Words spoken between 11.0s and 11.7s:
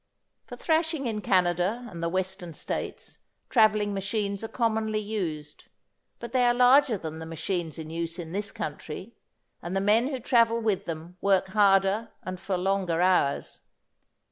work